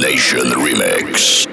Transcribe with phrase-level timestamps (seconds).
[0.00, 1.46] Nation Remix.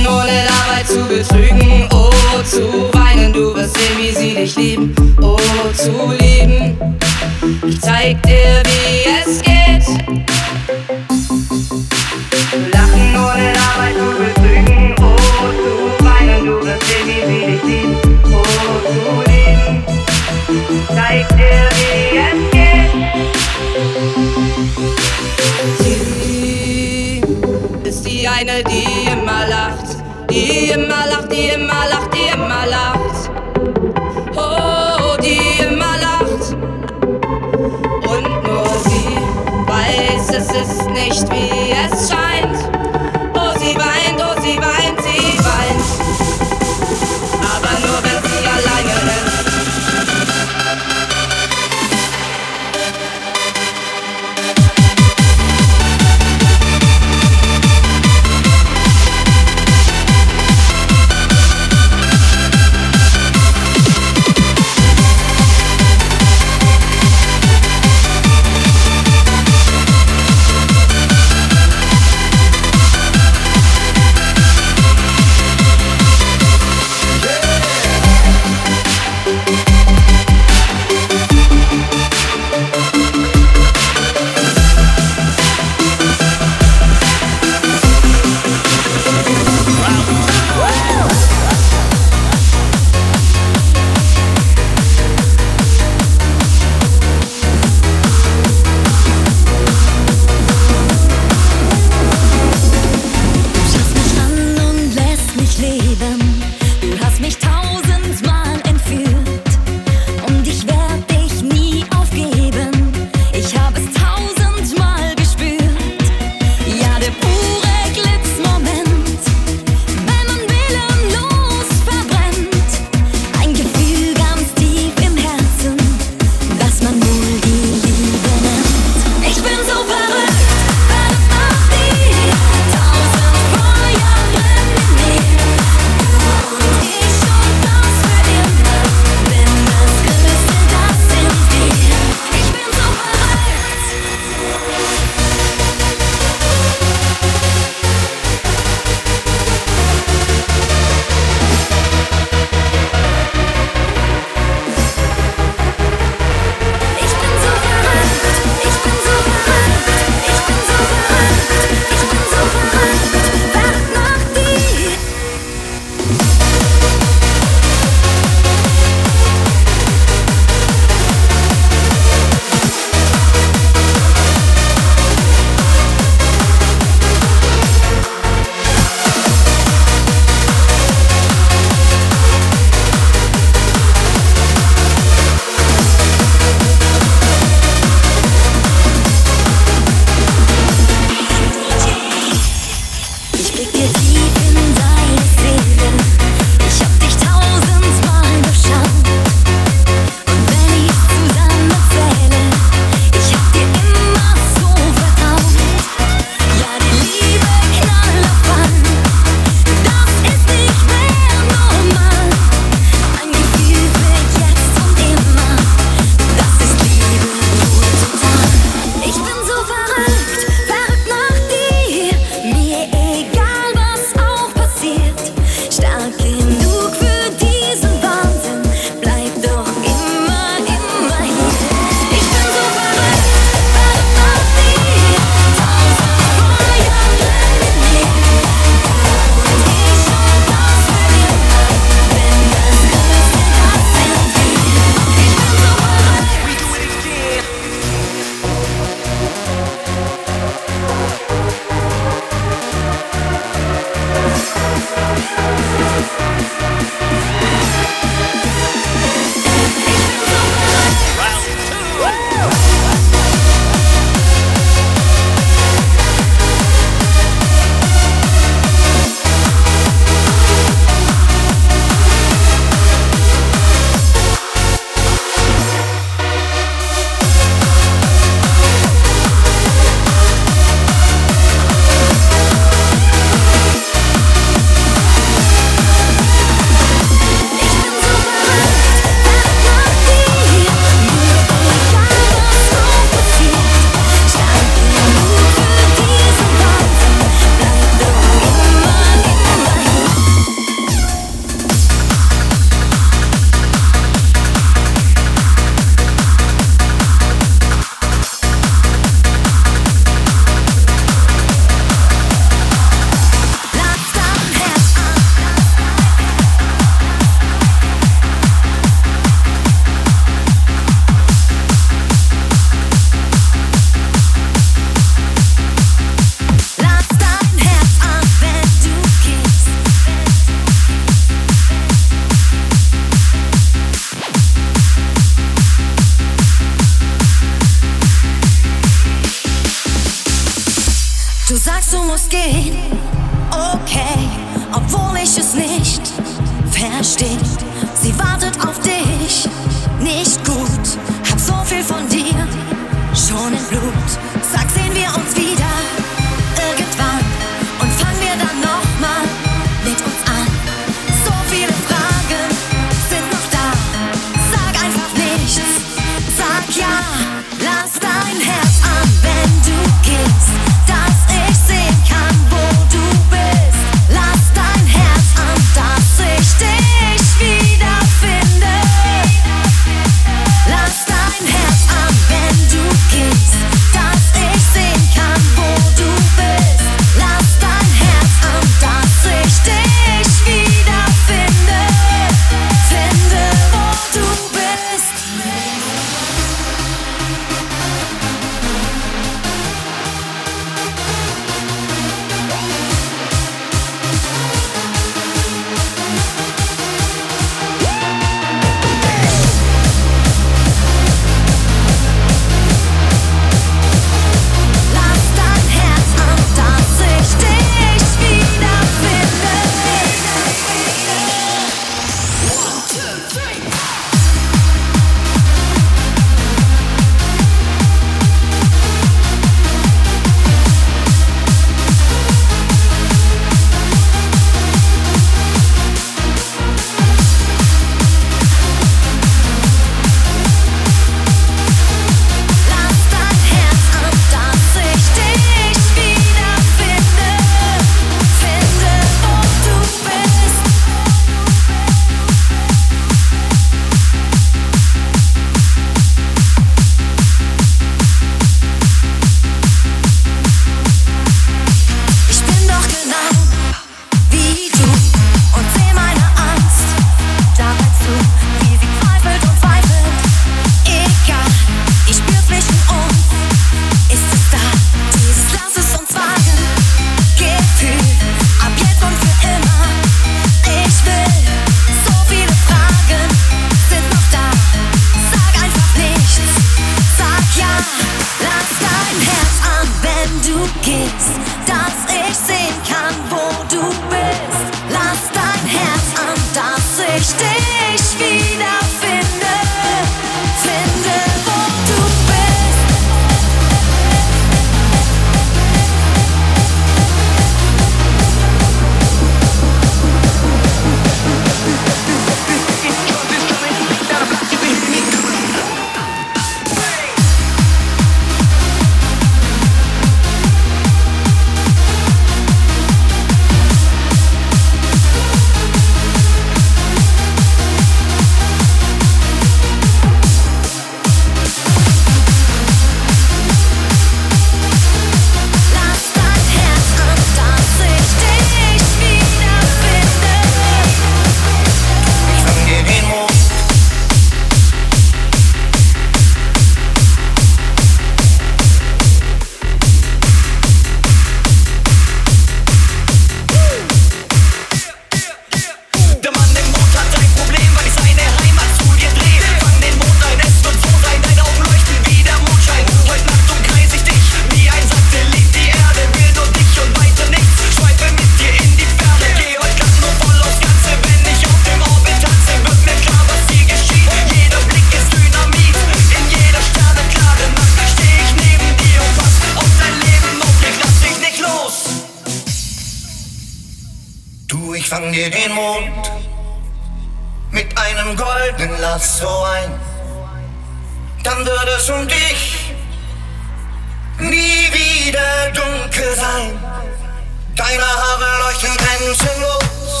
[597.56, 600.00] Deine Haare leuchten grenzenlos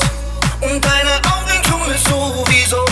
[0.60, 2.84] und deine Augen tun es sowieso.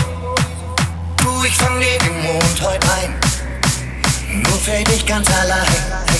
[1.17, 6.12] Du, ich fang dir den Mond heute ein, nur für dich ganz allein.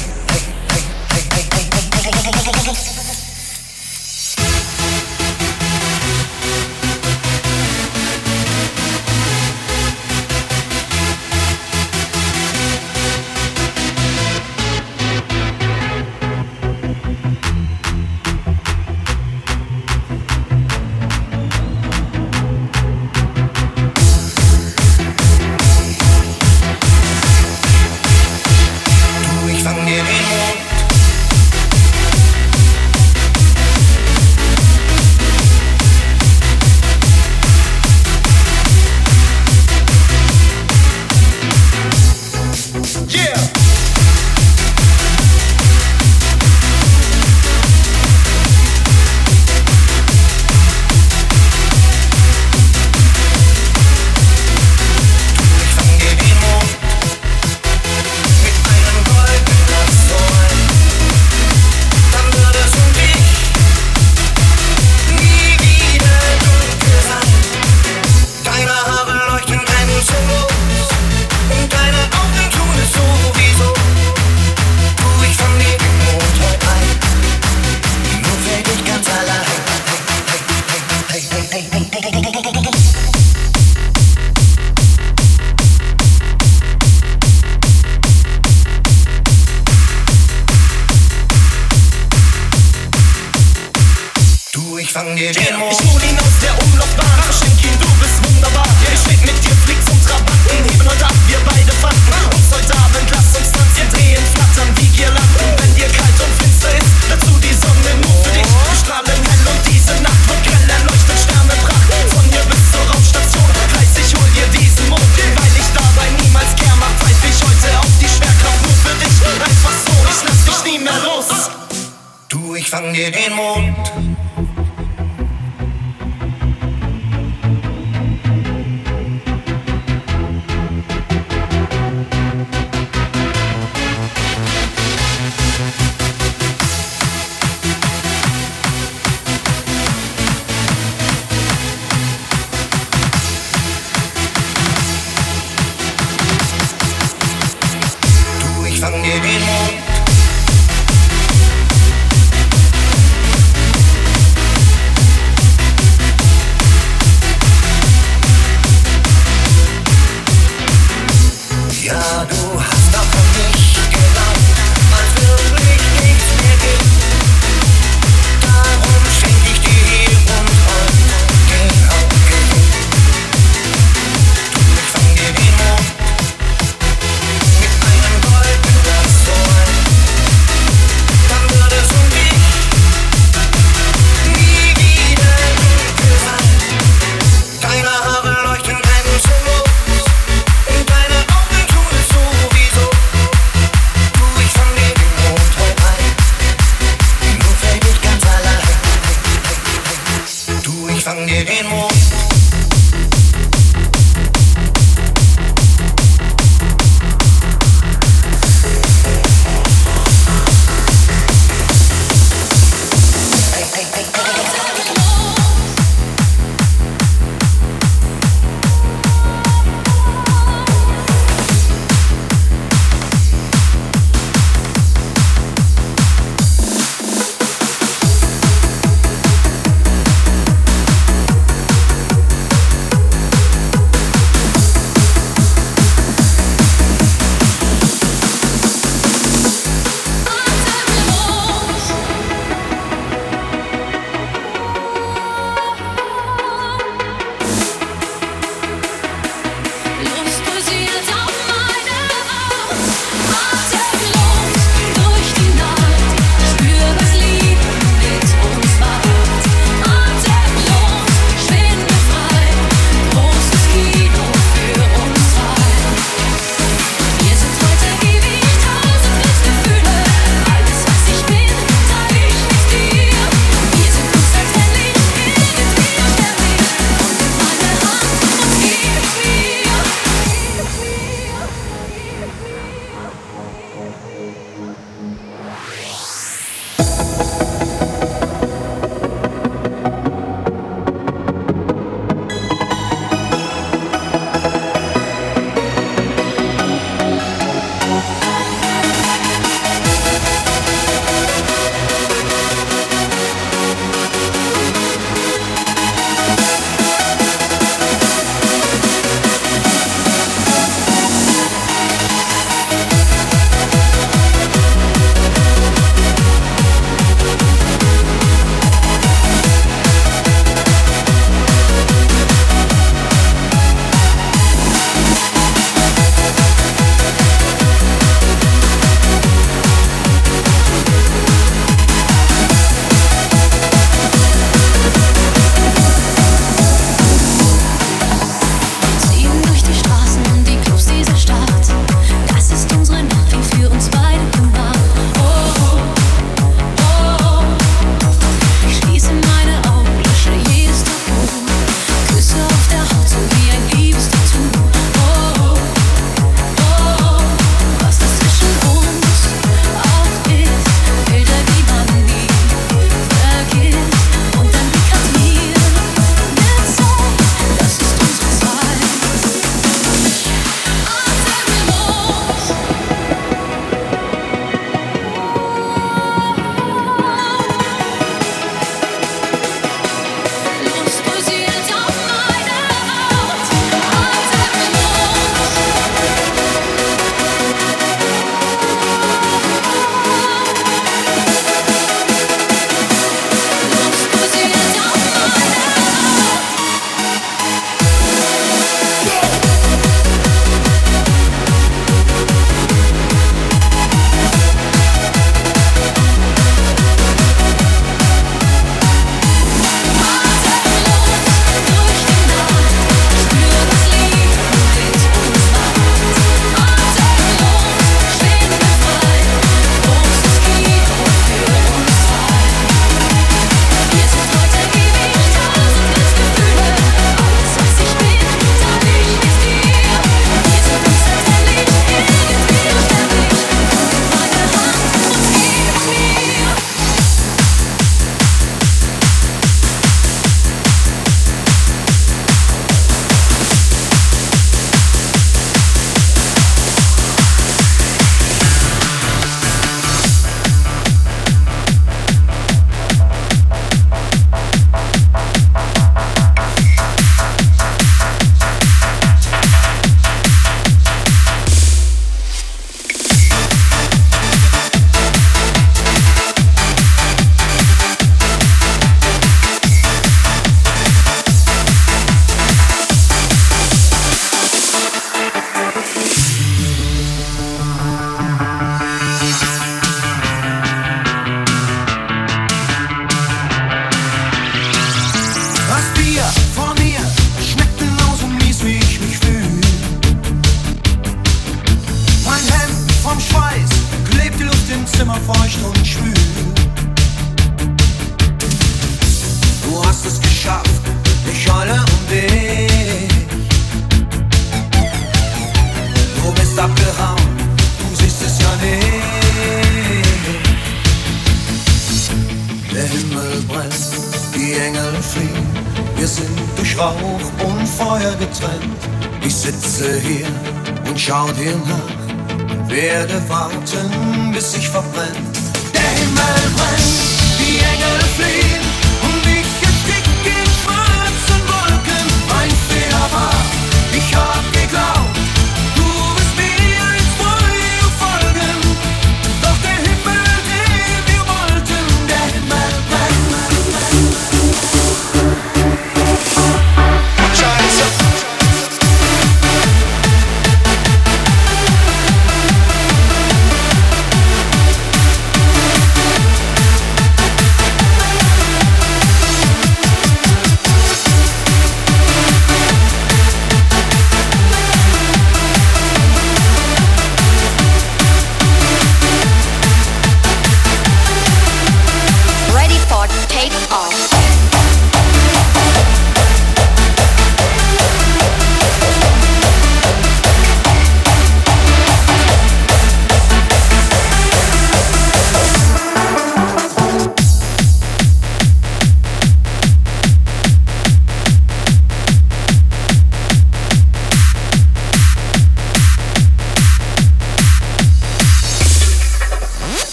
[122.73, 124.12] Du, ich fang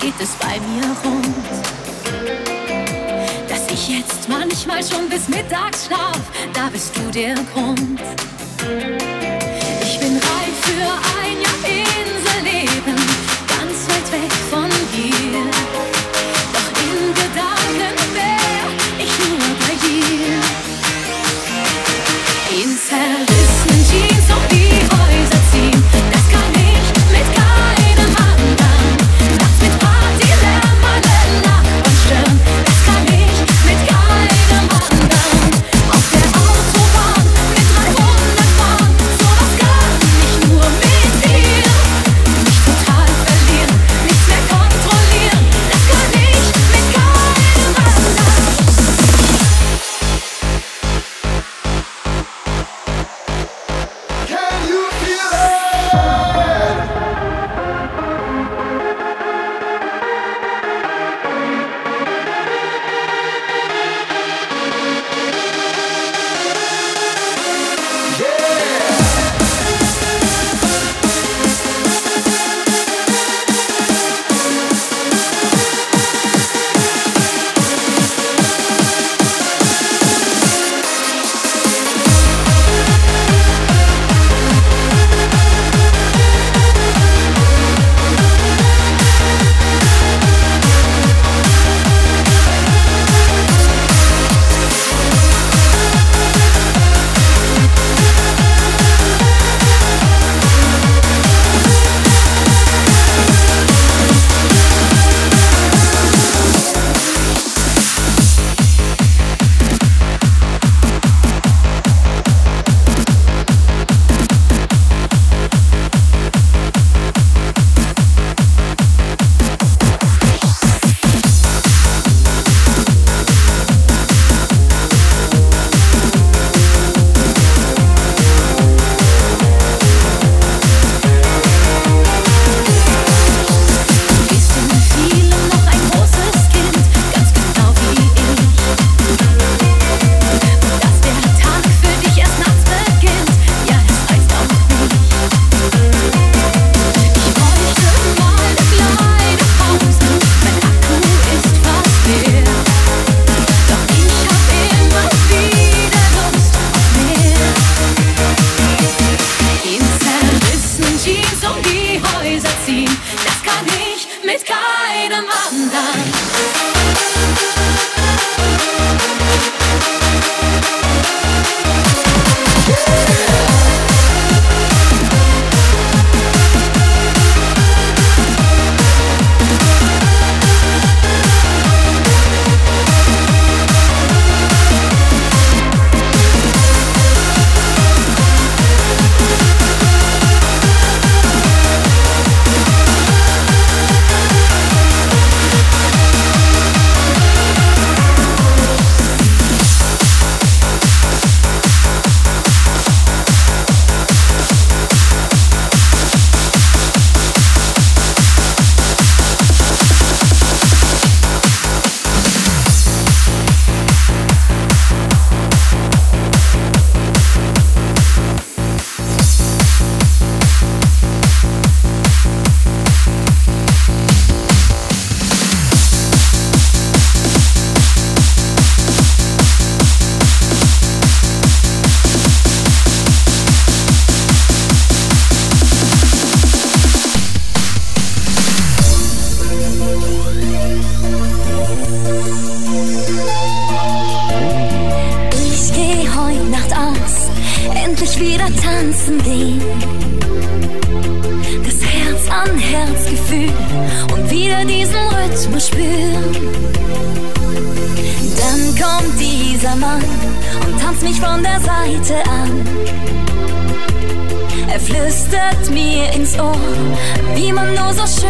[0.00, 1.26] geht es bei mir rund.
[3.48, 6.20] Dass ich jetzt manchmal schon bis Mittag schlaf,
[6.54, 8.00] da bist du der Grund.
[9.82, 11.09] Ich bin reif für alles.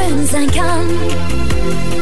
[0.09, 2.00] Nur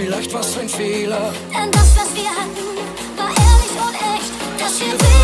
[0.00, 1.32] vielleicht was ein Fehler.
[1.52, 2.66] Denn das, was wir hatten,
[3.16, 4.32] war ehrlich und echt.
[4.58, 5.19] Das hier will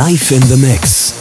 [0.00, 1.19] Live in the Mix.